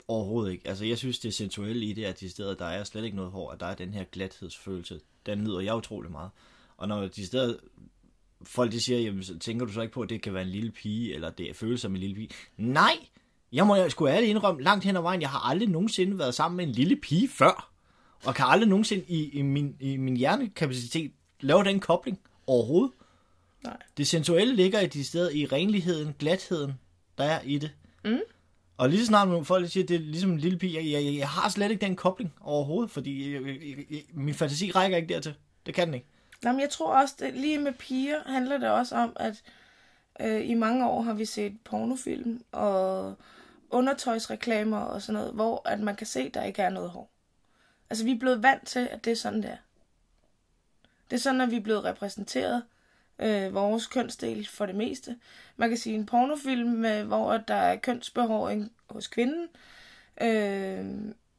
[0.08, 0.68] Overhovedet ikke.
[0.68, 3.16] Altså, jeg synes, det er sensuelle i det, at de steder, der er slet ikke
[3.16, 5.00] noget hår, at der er den her glathedsfølelse.
[5.26, 6.30] Den nyder jeg utrolig meget.
[6.80, 7.56] Og når de steder,
[8.44, 10.50] folk de siger, jamen, så tænker du så ikke på, at det kan være en
[10.50, 12.30] lille pige, eller det føles som en lille pige?
[12.58, 12.98] Nej!
[13.52, 16.36] Jeg må jeg skulle ærligt indrømme, langt hen ad vejen, jeg har aldrig nogensinde været
[16.36, 17.72] sammen med en lille pige før.
[18.26, 22.92] Og kan aldrig nogensinde i, i, min, i min hjernekapacitet lave den kobling overhovedet.
[23.64, 23.78] Nej.
[23.98, 26.74] Det sensuelle ligger i de steder i renligheden, glatheden,
[27.18, 27.72] der er i det.
[28.06, 28.20] Mm.
[28.78, 31.04] Og lige så snart nogle folk siger, at det er ligesom en lille pige, jeg,
[31.06, 34.98] jeg, jeg har slet ikke den kobling overhovedet, fordi jeg, jeg, jeg, min fantasi rækker
[34.98, 35.34] ikke dertil.
[35.66, 36.08] Det kan den ikke.
[36.44, 39.44] Nå, men jeg tror også, det, lige med piger handler det også om, at
[40.20, 43.16] øh, i mange år har vi set pornofilm og
[43.70, 47.12] undertøjsreklamer og sådan noget, hvor at man kan se, at der ikke er noget hår.
[47.90, 49.56] Altså, vi er blevet vant til, at det er sådan, der.
[51.10, 52.64] Det er sådan, at vi er blevet repræsenteret
[53.20, 55.18] øh, vores kønsdel for det meste.
[55.58, 59.48] Man kan sige en pornofilm, med, hvor der er kønsbehåring hos kvinden.
[60.22, 60.86] Øh,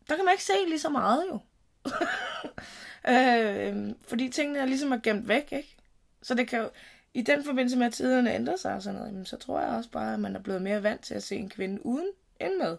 [0.09, 1.41] der kan man ikke se lige så meget jo.
[3.13, 5.77] øh, fordi tingene er ligesom er gemt væk, ikke?
[6.23, 6.71] Så det kan jo,
[7.15, 9.69] i den forbindelse med, at tiderne ændrer sig og sådan noget, jamen, så tror jeg
[9.69, 12.09] også bare, at man er blevet mere vant til at se en kvinde uden
[12.41, 12.77] end med.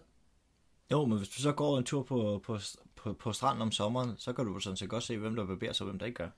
[0.90, 2.58] Jo, men hvis du så går en tur på, på,
[2.96, 5.72] på, på stranden om sommeren, så kan du sådan set godt se, hvem der barberer
[5.72, 6.30] sig og hvem der ikke gør.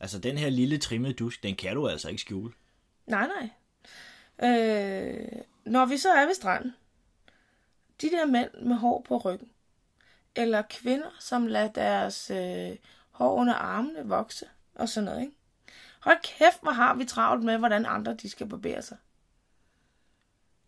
[0.00, 2.52] Altså, den her lille trimmede dusk, den kan du altså ikke skjule.
[3.06, 3.50] Nej, nej.
[4.42, 6.74] Øh, når vi så er ved stranden,
[8.00, 9.48] de der mænd med hår på ryggen,
[10.36, 12.76] eller kvinder, som lader deres øh,
[13.10, 15.32] hår under armene vokse, og sådan noget, ikke?
[16.00, 18.96] Hold kæft, hvor har vi travlt med, hvordan andre de skal barbere sig.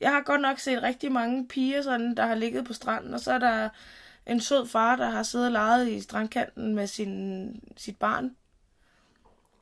[0.01, 3.21] Jeg har godt nok set rigtig mange piger, sådan, der har ligget på stranden, og
[3.21, 3.69] så er der
[4.27, 8.37] en sød far, der har siddet og leget i strandkanten med sin, sit barn.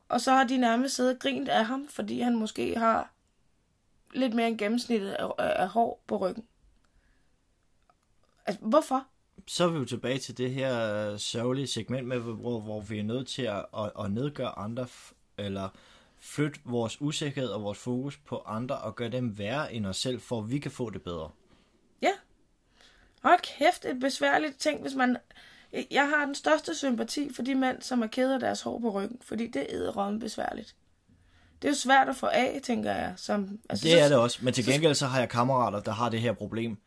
[0.09, 3.11] Og så har de nærmest siddet og grint af ham, fordi han måske har
[4.13, 6.45] lidt mere end gennemsnittet af, af, af hår på ryggen.
[8.45, 9.07] Altså, hvorfor?
[9.47, 12.99] Så er vi jo tilbage til det her øh, sørgelige segment, med, hvor, hvor vi
[12.99, 14.87] er nødt til at, at, at nedgøre andre,
[15.37, 15.69] eller
[16.19, 20.21] flytte vores usikkerhed og vores fokus på andre, og gøre dem værre end os selv,
[20.21, 21.29] for at vi kan få det bedre.
[22.01, 22.11] Ja.
[23.23, 25.17] Hold kæft, er besværligt ting, hvis man...
[25.91, 28.89] Jeg har den største sympati for de mænd, som er ked af deres hår på
[28.89, 30.75] ryggen, fordi det er rømme besværligt.
[31.61, 33.13] Det er jo svært at få af, tænker jeg.
[33.17, 36.09] Som, altså, Det er det også, men til gengæld så har jeg kammerater, der har
[36.09, 36.77] det her problem,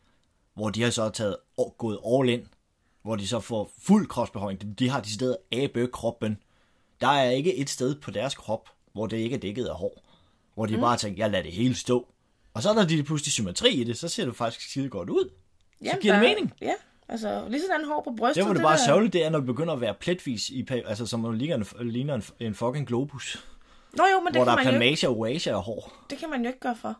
[0.55, 1.37] hvor de har så taget
[1.77, 2.47] gået all in,
[3.03, 4.79] hvor de så får fuld kropsbehøjning.
[4.79, 6.37] De- har de steder abe kroppen.
[7.01, 10.01] Der er ikke et sted på deres krop, hvor det ikke er dækket af hår.
[10.53, 10.81] Hvor de mm.
[10.81, 12.07] bare tænker, jeg lader det hele stå.
[12.53, 15.29] Og så der de pludselig symmetri i det, så ser det faktisk skide godt ud.
[15.85, 16.53] Så giver det mening.
[16.61, 16.73] Ja,
[17.09, 18.35] altså lige sådan hår på brystet.
[18.35, 20.49] Det, hvor det bare er der- sørgeligt, det er, når det begynder at være pletvis,
[20.49, 23.45] i, altså som man ligner en, ligner en, en fucking globus.
[23.93, 25.93] Nå jo, men det hvor der kan, er man jo, ikke- og hår.
[26.09, 26.97] det kan man jo ikke gøre for.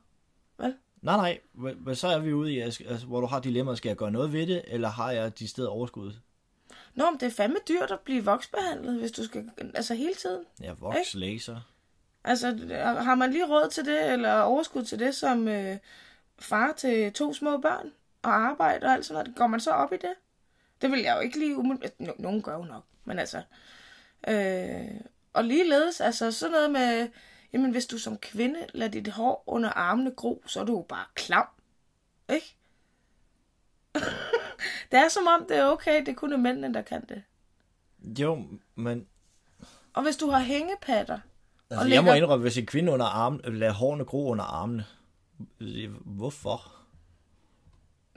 [0.60, 0.74] Vel?
[1.06, 3.90] Nej, nej, men- så er vi ude i, altså, altså, hvor du har dilemmaet, skal
[3.90, 6.14] jeg gøre noget ved det, eller har jeg de steder overskud?
[6.96, 9.50] Nå, men det er fandme dyrt at blive voksbehandlet, hvis du skal...
[9.74, 10.46] Altså hele tiden.
[10.62, 11.62] Ja, voks, laser.
[12.24, 12.48] Altså,
[13.00, 15.78] har man lige råd til det, eller overskud til det, som øh,
[16.40, 17.92] far til to små børn,
[18.22, 20.14] og arbejde og alt sådan noget, går man så op i det?
[20.82, 22.00] Det vil jeg jo ikke lige umiddelbart...
[22.00, 23.42] No, nogen gør jo nok, men altså...
[24.28, 25.02] Øh,
[25.34, 27.08] og ligeledes, altså sådan noget med...
[27.56, 30.86] Jamen, hvis du som kvinde lader dit hår under armene gro, så er du jo
[30.90, 31.46] bare klam.
[32.34, 32.56] Ikke?
[34.92, 37.24] det er som om, det er okay, det er kun mændene, der kan det.
[38.20, 39.08] Jo, men
[39.94, 41.20] Og hvis du har hængepatter,
[41.70, 44.46] altså, Og jeg må lægger- indrømme, hvis en kvinde under armen, lader hårene gro under
[44.46, 44.86] armene,
[46.06, 46.72] hvorfor?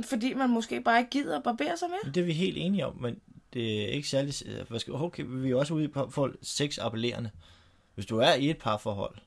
[0.04, 2.12] fordi man måske bare ikke gider at barbere sig mere.
[2.14, 3.20] Det er vi helt enige om, men
[3.52, 4.34] det er ikke særlig...
[4.46, 7.30] øh, okay, vi er også ude på for sex appellerende.
[7.94, 9.18] Hvis du er i et parforhold,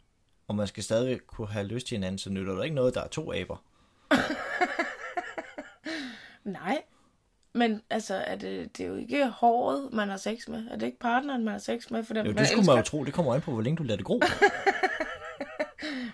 [0.51, 3.01] og man skal stadigvæk kunne have lyst til hinanden, så nytter det ikke noget, der
[3.01, 3.63] er to aber.
[6.43, 6.81] Nej.
[7.53, 10.67] Men altså, er det, det er jo ikke håret, man har sex med.
[10.71, 12.03] Er det ikke partneren, man har sex med?
[12.03, 13.03] For den, Jo, det skulle man jo elsker, tro.
[13.03, 14.21] Det kommer an på, hvor længe du lader det gro.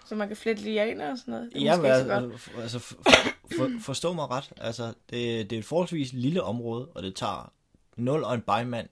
[0.06, 1.50] Så man kan flette lianer og sådan noget.
[1.54, 2.95] Det Ja, men altså, altså for,
[3.58, 4.52] for, forstå mig ret.
[4.58, 7.52] Altså, det, det er et forholdsvis lille område, og det tager
[7.97, 8.89] 0 og en bymand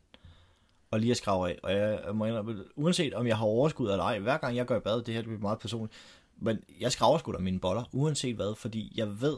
[0.92, 1.60] og lige at skrave af.
[1.64, 4.76] Og jeg, må indrømme, uanset om jeg har overskud eller ej, hver gang jeg går
[4.76, 5.94] i bad, det her det bliver meget personligt,
[6.38, 9.38] men jeg skraver sgu da mine boller, uanset hvad, fordi jeg ved,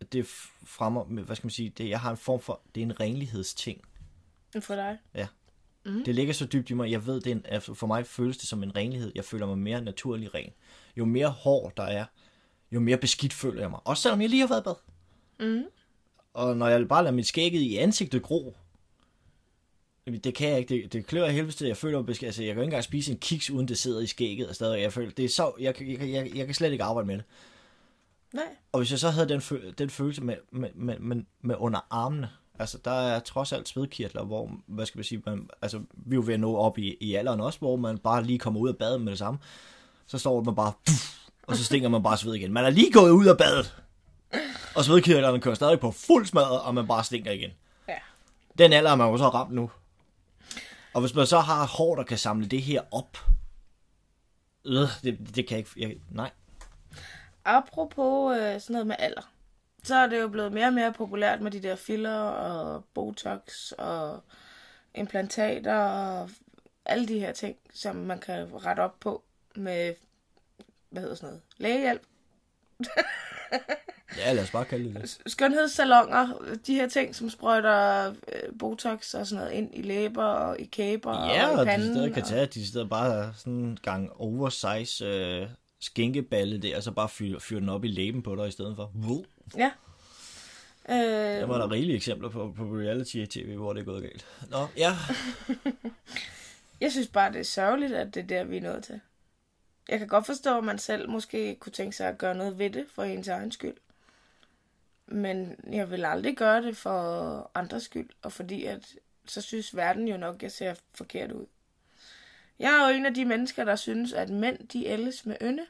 [0.00, 0.26] at det
[0.66, 3.80] fremmer, hvad skal man sige, det, jeg har en form for, det er en renlighedsting.
[4.60, 4.98] For dig.
[5.84, 6.04] Mm.
[6.04, 6.90] Det ligger så dybt i mig.
[6.90, 9.12] Jeg ved, det er en, altså, for mig føles det som en renlighed.
[9.14, 10.52] Jeg føler mig mere naturlig ren.
[10.96, 12.04] Jo mere hår der er,
[12.72, 13.80] jo mere beskidt føler jeg mig.
[13.84, 14.74] Også selvom jeg lige har været i bad.
[15.48, 15.64] Mm.
[16.32, 18.56] Og når jeg bare lader mit skægget i ansigtet gro,
[20.08, 20.82] jamen, det kan jeg ikke.
[20.82, 21.68] Det, det klør af helvede.
[21.68, 22.26] Jeg føler beskidt.
[22.26, 24.48] Altså, jeg kan ikke engang spise en kiks, uden det sidder i skægget.
[24.48, 27.06] Og stadig, jeg, føler, det er så, jeg, jeg, jeg, jeg, kan slet ikke arbejde
[27.06, 27.24] med det.
[28.32, 28.44] Nej.
[28.72, 31.86] Og hvis jeg så havde den, fø- den følelse med, med, med, med, med under
[31.90, 36.14] armene, altså der er trods alt svedkirtler, hvor, hvad skal man sige, man, altså vi
[36.14, 38.60] er jo ved at nå op i, i alderen også, hvor man bare lige kommer
[38.60, 39.40] ud af badet med det samme.
[40.06, 40.72] Så står man bare,
[41.46, 42.52] og så stinker man bare sved igen.
[42.52, 43.76] Man er lige gået ud af badet.
[44.74, 47.50] Og svedkirtlerne kører stadig på fuld smadret, og man bare stinker igen.
[47.88, 47.94] Ja.
[48.58, 49.70] Den alder er man jo så ramt nu.
[50.98, 53.18] Og hvis man så har hår, der kan samle det her op,
[54.64, 55.70] øh, det, det kan jeg ikke...
[55.76, 56.30] Jeg, nej.
[57.44, 59.32] Apropos øh, sådan noget med alder,
[59.82, 63.72] så er det jo blevet mere og mere populært med de der filler og botox
[63.72, 64.20] og
[64.94, 66.30] implantater og
[66.84, 69.24] alle de her ting, som man kan rette op på
[69.56, 69.94] med,
[70.90, 72.02] hvad hedder sådan noget, lægehjælp.
[74.16, 75.18] Ja, lad os bare kalde det det.
[75.26, 76.28] Skønhedssalonger,
[76.66, 80.64] de her ting, som sprøjter øh, botox og sådan noget ind i læber og i
[80.64, 81.94] kæber Ja, og og i de panden.
[81.94, 85.48] steder kan tage, de steder bare sådan en gang oversize øh,
[85.80, 88.76] skænkeballe der, og så bare fyre, fyre den op i læben på dig i stedet
[88.76, 88.90] for.
[89.06, 89.24] Wow.
[89.56, 89.70] Ja.
[90.90, 90.96] Øh,
[91.40, 94.26] Der var der rigelige eksempler på, på reality-tv, hvor det er gået galt.
[94.50, 94.92] Nå, ja.
[96.80, 99.00] Jeg synes bare, det er sørgeligt, at det er der, vi er nået til.
[99.88, 102.70] Jeg kan godt forstå, at man selv måske kunne tænke sig at gøre noget ved
[102.70, 103.74] det for ens egen skyld.
[105.10, 108.94] Men jeg vil aldrig gøre det for andres skyld, og fordi at
[109.26, 111.46] så synes verden jo nok, at jeg ser forkert ud.
[112.58, 115.66] Jeg er jo en af de mennesker, der synes, at mænd de ældes med ynde.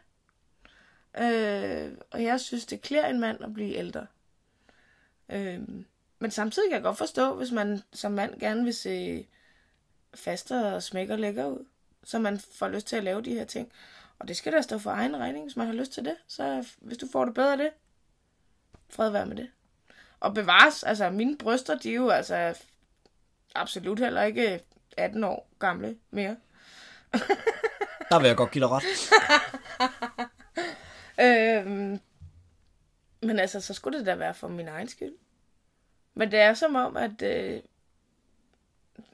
[1.18, 4.06] Øh, og jeg synes, det klæder en mand at blive ældre.
[5.28, 5.60] Øh,
[6.18, 9.26] men samtidig kan jeg godt forstå, hvis man som mand gerne vil se
[10.14, 11.66] faster og smækker lækker ud.
[12.04, 13.72] Så man får lyst til at lave de her ting.
[14.18, 16.16] Og det skal da stå for egen regning, hvis man har lyst til det.
[16.26, 17.70] Så hvis du får det bedre af det,
[18.90, 19.50] fred være med det.
[20.20, 22.58] Og bevares, altså mine bryster, de er jo altså
[23.54, 24.60] absolut heller ikke
[24.96, 26.36] 18 år gamle mere.
[28.10, 28.84] Der vil jeg godt give dig ret.
[31.20, 32.00] Øhm,
[33.20, 35.14] men altså, så skulle det da være for min egen skyld.
[36.14, 37.60] Men det er som om, at øh,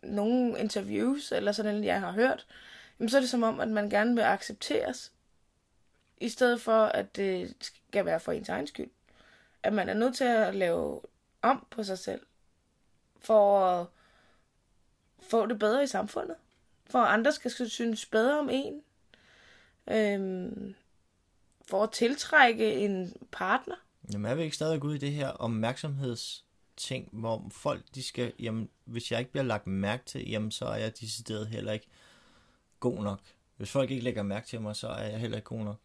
[0.03, 2.47] nogle interviews, eller sådan noget, jeg har hørt,
[2.99, 5.13] jamen, så er det som om, at man gerne vil accepteres,
[6.21, 8.91] i stedet for, at det skal være for ens egen skyld.
[9.65, 11.01] At man er nødt til at lave
[11.43, 12.21] om på sig selv,
[13.19, 13.87] for at
[15.21, 16.37] få det bedre i samfundet.
[16.91, 18.83] For at andre skal synes bedre om en.
[19.91, 20.75] Øhm,
[21.69, 23.75] for at tiltrække en partner.
[24.13, 28.69] Jamen er vi ikke stadig ude i det her opmærksomhedsting, hvor folk de skal, jamen
[28.85, 31.87] hvis jeg ikke bliver lagt mærke til, jamen så er jeg decideret heller ikke
[32.81, 33.21] god nok.
[33.57, 35.77] Hvis folk ikke lægger mærke til mig, så er jeg heller ikke god nok.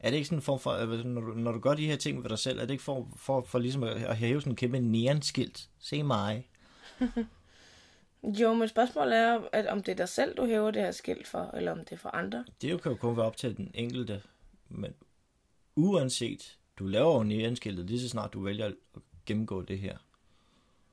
[0.00, 1.96] Er det ikke sådan en form for, øh, når du, når du gør de her
[1.96, 4.52] ting ved dig selv, er det ikke for, for, for ligesom at, at hæve sådan
[4.52, 5.68] en kæmpe neonskilt?
[5.78, 6.48] Se mig.
[8.22, 11.26] Jo, men spørgsmålet er, at om det er dig selv, du hæver det her skilt
[11.26, 12.44] for, eller om det er for andre.
[12.62, 14.22] Det jo kan jo kun være op til den enkelte,
[14.68, 14.94] men
[15.76, 18.74] uanset, du laver jo neonskiltet lige så snart du vælger at
[19.26, 19.98] gennemgå det her.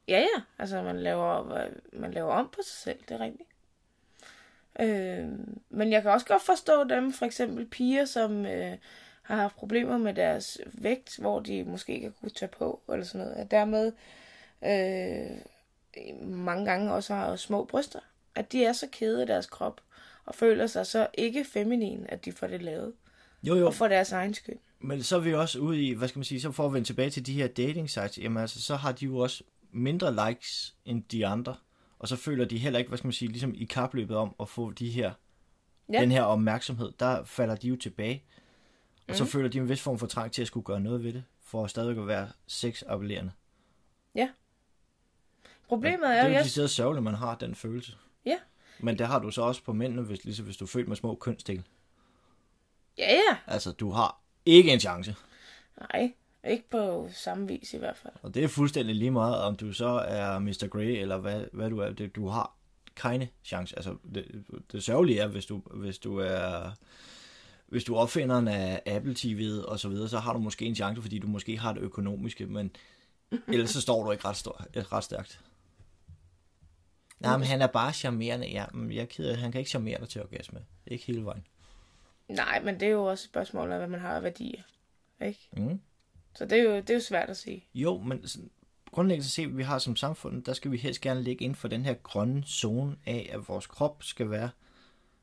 [0.08, 0.42] Ja, ja.
[0.60, 3.50] Altså, man laver, man laver om på sig selv, det er rigtigt.
[4.80, 5.28] Øh,
[5.70, 8.78] men jeg kan også godt forstå dem, for eksempel piger, som øh,
[9.22, 13.06] har haft problemer med deres vægt, hvor de måske ikke har kunnet tage på, eller
[13.06, 13.38] sådan noget.
[13.38, 13.92] Og dermed
[14.66, 15.38] øh,
[16.22, 18.00] mange gange også har små bryster.
[18.36, 19.82] At de er så kede af deres krop,
[20.26, 22.94] og føler sig så ikke feminin, at de får det lavet.
[23.44, 23.66] Jo, jo.
[23.66, 24.58] Og for deres egen skyld.
[24.80, 26.88] Men så er vi også ude i, hvad skal man sige, så for at vende
[26.88, 30.76] tilbage til de her dating sites, jamen altså, så har de jo også mindre likes
[30.86, 31.56] end de andre.
[32.00, 34.50] Og så føler de heller ikke, hvad skal man sige, ligesom i kapløbet om at
[34.50, 35.14] få de her,
[35.90, 35.94] Ja.
[35.94, 36.02] ja.
[36.02, 38.24] den her opmærksomhed, der falder de jo tilbage.
[38.98, 39.14] Og mm.
[39.16, 41.24] så føler de en vis form for trang til at skulle gøre noget ved det,
[41.44, 43.32] for at stadigvæk at være sexappellerende.
[45.68, 47.92] Problemet det er, er jo, jo jeg, decideret sørgeligt, man har den følelse.
[48.26, 48.38] Ja.
[48.80, 50.96] Men det har du så også på mændene, hvis, ligesom hvis du er født med
[50.96, 51.64] små kønsdel.
[52.98, 55.16] ja, ja, Altså, du har ikke en chance.
[55.80, 56.14] nej,
[56.46, 58.14] ikke på samme vis i hvert fald.
[58.22, 60.68] Og det er fuldstændig lige meget, om du så er Mr.
[60.72, 61.90] Grey, eller hvad, hvad du er.
[61.90, 62.56] Det, du har
[62.96, 63.76] keine chance.
[63.76, 66.72] Altså, det, det sørgelige er, hvis du, hvis du er...
[67.66, 70.76] Hvis du er opfinderen af Apple TV'et og så videre, så har du måske en
[70.76, 72.76] chance, fordi du måske har det økonomiske, men
[73.48, 75.42] ellers så står du ikke ret, stor, ret stærkt.
[77.20, 78.48] Nej, men han er bare charmerende.
[78.48, 80.60] Ja, men jeg er ked af, han kan ikke charmere dig til orgasme.
[80.88, 81.48] Ikke hele vejen.
[82.28, 84.62] Nej, men det er jo også et spørgsmål af, hvad man har af værdier.
[85.22, 85.50] Ikke?
[85.58, 85.80] Mm.
[86.36, 87.66] Så det er, jo, det er jo svært at sige.
[87.76, 88.26] Jo, men
[88.92, 91.86] grundlæggende set, vi har som samfund, der skal vi helst gerne ligge inden for den
[91.86, 94.50] her grønne zone af, at vores krop skal være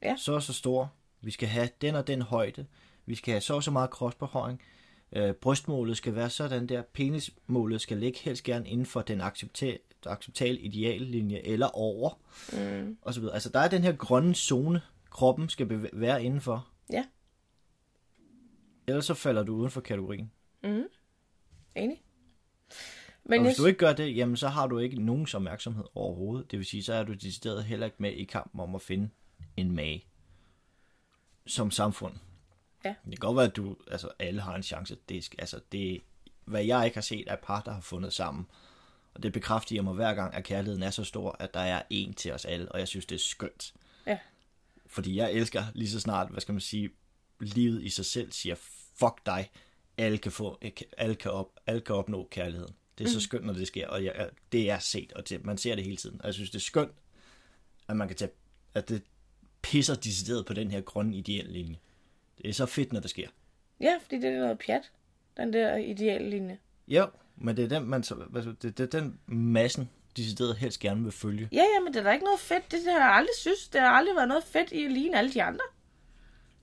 [0.02, 0.14] Ja.
[0.18, 0.92] så og så stor.
[1.20, 2.66] Vi skal have den og den højde.
[3.06, 4.60] Vi skal have så og så meget kropsbehøjning.
[5.12, 6.82] Øh, brystmålet skal være sådan der.
[6.82, 12.18] Penismålet skal ligge helst gerne inden for den accepta- acceptable ideallinje eller over.
[12.52, 12.96] Mm.
[13.02, 13.34] Og så videre.
[13.34, 16.68] Altså, der er den her grønne zone, kroppen skal være indenfor.
[16.92, 17.04] Ja.
[18.86, 20.30] Ellers så falder du uden for kategorien.
[20.64, 20.82] Mm.
[21.74, 22.02] Enig.
[23.24, 25.84] Men og jeg, hvis du ikke gør det, jamen så har du ikke nogens opmærksomhed
[25.94, 26.50] overhovedet.
[26.50, 29.10] Det vil sige, så er du decideret heller ikke med i kampen om at finde
[29.56, 30.04] en mage.
[31.46, 32.14] Som samfund.
[32.84, 32.94] Ja.
[33.04, 34.96] Det kan godt være, at du, altså alle har en chance.
[35.08, 35.98] Det, er altså, det er
[36.44, 38.46] hvad jeg ikke har set, er par, der har fundet sammen.
[39.14, 42.14] Og det bekræfter mig hver gang, at kærligheden er så stor, at der er en
[42.14, 43.74] til os alle, og jeg synes, det er skønt.
[44.06, 44.18] Ja.
[44.86, 46.90] Fordi jeg elsker lige så snart, hvad skal man sige,
[47.40, 48.54] livet i sig selv siger,
[48.94, 49.50] fuck dig,
[49.98, 50.58] alle kan, få,
[50.98, 52.74] alle kan, op, alle kan opnå kærligheden.
[52.98, 55.58] Det er så skønt, når det sker, og jeg, det er set, og det, man
[55.58, 56.20] ser det hele tiden.
[56.20, 56.92] Og jeg synes, det er skønt,
[57.88, 58.30] at man kan tage,
[58.74, 59.02] at det
[59.62, 61.78] pisser decideret på den her grønne ideelle linje.
[62.38, 63.28] Det er så fedt, når det sker.
[63.80, 64.90] Ja, fordi det er noget pjat,
[65.36, 66.58] den der ideelle linje.
[66.88, 71.02] Jo, men det er den, man, så- det, det er den massen, decideret helst gerne
[71.02, 71.48] vil følge.
[71.52, 72.70] Ja, ja, men det er da ikke noget fedt.
[72.72, 73.68] Det har jeg aldrig synes.
[73.68, 75.64] Det har aldrig været noget fedt i at ligne alle de andre.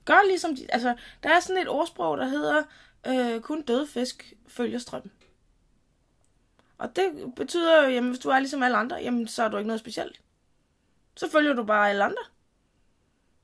[0.04, 2.62] Gør ligesom de, altså, der er sådan et ordsprog, der hedder,
[3.06, 5.12] øh, kun døde fisk følger strømmen.
[6.78, 9.56] Og det betyder jo, jamen, hvis du er ligesom alle andre, jamen, så er du
[9.56, 10.20] ikke noget specielt.
[11.16, 12.22] Så følger du bare alle andre.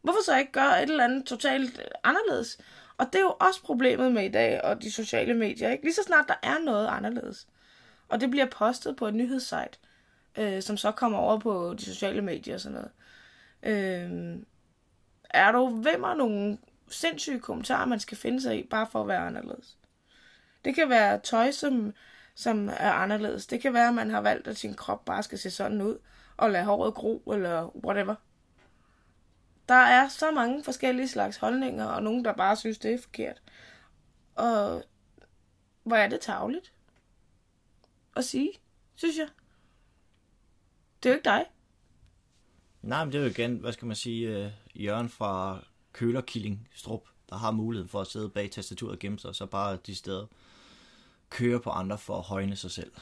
[0.02, 2.58] Hvorfor så ikke gøre et eller andet totalt øh, anderledes?
[2.98, 5.70] Og det er jo også problemet med i dag og de sociale medier.
[5.70, 5.84] Ikke?
[5.84, 7.48] Lige så snart der er noget anderledes,
[8.08, 9.78] og det bliver postet på et nyhedssite,
[10.38, 12.90] øh, som så kommer over på de sociale medier og sådan noget.
[13.62, 14.38] Øh,
[15.30, 19.08] er du vimmer er nogle sindssyge kommentarer, man skal finde sig i, bare for at
[19.08, 19.78] være anderledes.
[20.64, 21.92] Det kan være tøj, som,
[22.34, 23.46] som er anderledes.
[23.46, 25.98] Det kan være, at man har valgt, at sin krop bare skal se sådan ud,
[26.36, 28.14] og lade håret gro, eller whatever.
[29.68, 33.42] Der er så mange forskellige slags holdninger, og nogen, der bare synes, det er forkert.
[34.34, 34.84] Og
[35.82, 36.72] hvor er det tavligt
[38.16, 38.50] at sige,
[38.94, 39.28] synes jeg.
[41.02, 41.44] Det er jo ikke dig.
[42.82, 45.64] Nej, men det er jo igen, hvad skal man sige, øh, Jørgen fra
[45.96, 49.46] Kølerkilling Strup, der har muligheden for at sidde bag tastaturet og gemme sig, og så
[49.46, 50.26] bare de steder
[51.30, 52.92] køre på andre for at højne sig selv.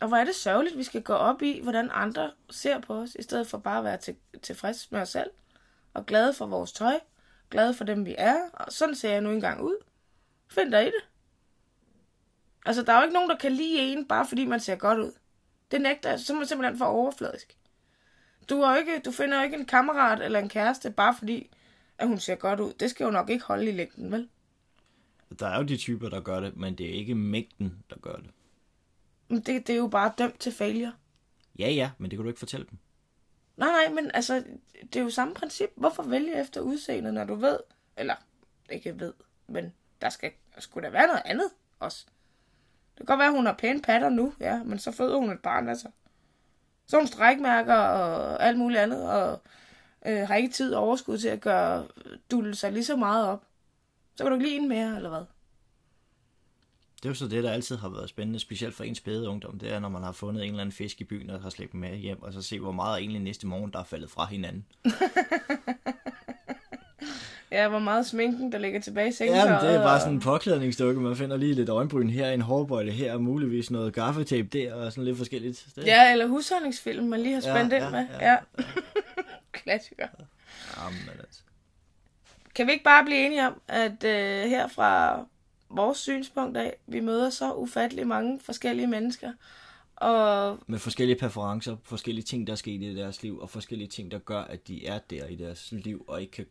[0.00, 3.14] Og hvor er det sørgeligt, vi skal gå op i, hvordan andre ser på os,
[3.14, 5.30] i stedet for bare at være til, tilfreds med os selv.
[5.94, 7.00] Og glade for vores tøj.
[7.50, 8.36] Glade for dem, vi er.
[8.52, 9.76] Og sådan ser jeg nu engang ud.
[10.48, 11.08] Find dig i det.
[12.66, 14.98] Altså, der er jo ikke nogen, der kan lide en, bare fordi man ser godt
[14.98, 15.12] ud.
[15.70, 17.56] Det nægter jeg, så er man simpelthen for overfladisk.
[18.48, 21.50] Du, er ikke, du finder jo ikke en kammerat eller en kæreste, bare fordi,
[21.98, 22.72] at hun ser godt ud.
[22.72, 24.28] Det skal jo nok ikke holde i længden, vel?
[25.38, 28.16] Der er jo de typer, der gør det, men det er ikke mængden, der gør
[28.16, 28.30] det.
[29.28, 30.92] Men det, det er jo bare dømt til failure.
[31.58, 32.78] Ja, ja, men det kan du ikke fortælle dem.
[33.56, 34.44] Nej, nej, men altså,
[34.82, 35.70] det er jo samme princip.
[35.74, 37.58] Hvorfor vælge efter udseendet, når du ved,
[37.96, 38.14] eller
[38.70, 39.12] ikke ved,
[39.46, 42.06] men der skal skulle der være noget andet også.
[42.90, 45.30] Det kan godt være, at hun har pæne patter nu, ja, men så føder hun
[45.30, 45.88] et barn, altså.
[46.86, 49.42] Så hun strækmærker og alt muligt andet, og
[50.06, 51.86] øh, har ikke tid og overskud til at gøre,
[52.30, 53.44] dulle sig lige så meget op.
[54.16, 55.20] Så kan du ikke lide en mere, eller hvad?
[56.96, 59.58] Det er jo så det, der altid har været spændende, specielt for ens spæde ungdom.
[59.58, 61.72] Det er, når man har fundet en eller anden fisk i byen og har slæbt
[61.72, 64.26] dem med hjem, og så se, hvor meget egentlig næste morgen, der er faldet fra
[64.26, 64.66] hinanden.
[67.50, 69.36] Ja, hvor meget sminken, der ligger tilbage i sengen.
[69.36, 71.00] Ja, det er bare sådan en påklædningsdukke.
[71.00, 74.92] Man finder lige lidt øjenbryn her, en hårbøjle her, og muligvis noget gaffetape der, og
[74.92, 75.66] sådan lidt forskelligt.
[75.76, 78.06] Det, Ja, eller husholdningsfilm, man lige har spændt Ja, ind ja, med.
[78.20, 78.30] ja.
[78.30, 78.36] Ja.
[79.66, 80.08] Klassiker.
[80.78, 81.40] Jamen, altså.
[82.54, 85.24] Kan vi ikke bare blive enige om, at øh, her fra
[85.68, 89.32] vores synspunkt af, vi møder så ufattelig mange forskellige mennesker,
[89.96, 94.10] og Med forskellige præferencer, forskellige ting, der er sket i deres liv, og forskellige ting,
[94.10, 96.46] der gør, at de er der i deres liv, og ikke kan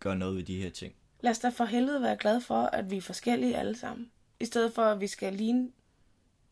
[0.00, 0.94] gøre noget ved de her ting.
[1.20, 4.10] lad os da for helvede være glade for, at vi er forskellige alle sammen.
[4.40, 5.68] I stedet for, at vi skal ligne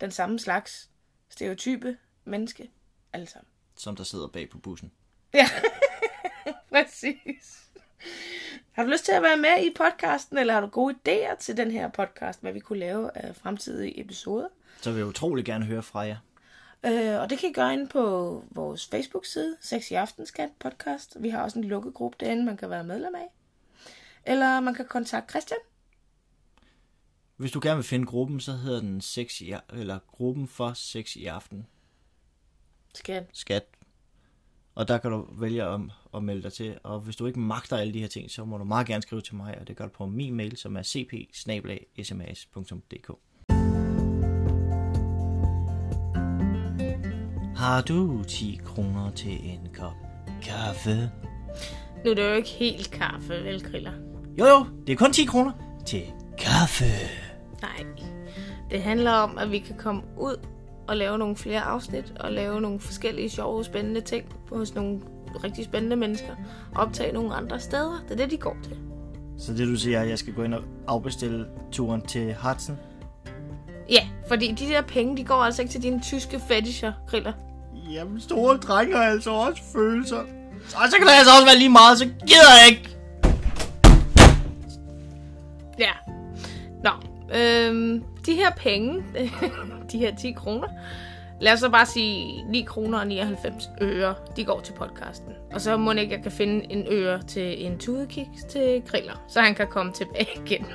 [0.01, 0.91] den samme slags
[1.29, 2.71] stereotype menneske
[3.13, 3.49] alle sammen.
[3.77, 4.93] Som der sidder bag på bussen.
[5.35, 5.49] Ja,
[6.75, 7.71] præcis.
[8.73, 11.57] Har du lyst til at være med i podcasten, eller har du gode idéer til
[11.57, 14.49] den her podcast, hvad vi kunne lave af fremtidige episoder?
[14.81, 16.17] Så vil jeg utrolig gerne høre fra jer.
[16.85, 21.17] Øh, og det kan I gøre inde på vores Facebook-side, Sex i Aftenskat podcast.
[21.21, 23.29] Vi har også en lukket gruppe derinde, man kan være medlem af.
[24.27, 25.61] Eller man kan kontakte Christian.
[27.37, 31.17] Hvis du gerne vil finde gruppen, så hedder den sex i, eller gruppen for sex
[31.17, 31.67] i aften.
[32.95, 33.65] Skal Skat.
[34.75, 35.81] Og der kan du vælge at,
[36.15, 36.79] at melde dig til.
[36.83, 39.21] Og hvis du ikke magter alle de her ting, så må du meget gerne skrive
[39.21, 41.13] til mig, og det gør du på min mail, som er cp
[47.57, 49.93] Har du 10 kroner til en kop
[50.43, 51.11] kaffe?
[52.05, 53.93] Nu er det jo ikke helt kaffe, vel, Kriller?
[54.39, 55.53] Jo jo, det er kun 10 kroner
[55.87, 56.03] til
[56.39, 56.85] kaffe.
[57.63, 57.87] Nej.
[58.71, 60.47] Det handler om, at vi kan komme ud
[60.91, 65.01] og lave nogle flere afsnit, og lave nogle forskellige sjove, spændende ting hos nogle
[65.45, 66.35] rigtig spændende mennesker.
[66.75, 68.05] Og optage nogle andre steder.
[68.09, 68.77] Det er det, de går til.
[69.39, 72.79] Så det du siger, er, at jeg skal gå ind og afbestille turen til Hudson?
[73.91, 77.33] Ja, fordi de der penge, de går altså ikke til dine tyske fetisher, Kriller.
[77.91, 80.21] Jamen, store drenge har altså også følelser.
[80.75, 82.97] Og så kan det altså også være lige meget, så gider jeg ikke.
[85.79, 85.93] Ja.
[86.85, 86.91] Nå,
[87.39, 89.05] øhm, de her penge,
[89.93, 90.69] de her 10 kroner,
[91.41, 95.33] lad os så bare sige 9 kroner og 99 øre, de går til podcasten.
[95.55, 99.41] Og så må ikke, jeg kan finde en øre til en tudekiks til griller, så
[99.41, 100.67] han kan komme tilbage igen.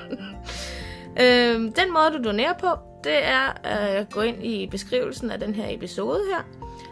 [1.22, 2.68] øhm, den måde, du donerer på,
[3.04, 6.44] det er at gå ind i beskrivelsen af den her episode her.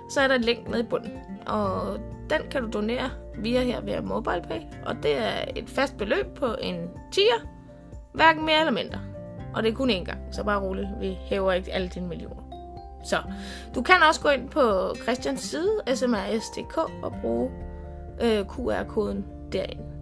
[0.10, 1.12] Så er der et link nede i bunden.
[1.46, 2.00] Og
[2.30, 4.60] den kan du donere via her via MobilePay.
[4.86, 6.76] Og det er et fast beløb på en
[7.12, 7.48] tier.
[8.14, 9.00] Hverken mere eller mindre.
[9.56, 10.88] Og det er kun én gang, så bare roligt.
[11.00, 12.44] Vi hæver ikke alle dine millioner.
[13.04, 13.18] Så
[13.76, 17.52] du kan også gå ind på Christians side, smrs.dk, og bruge
[18.22, 19.93] øh, QR-koden derinde.